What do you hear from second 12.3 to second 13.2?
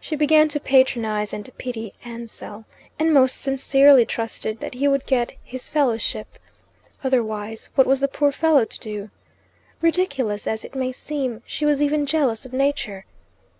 of Nature.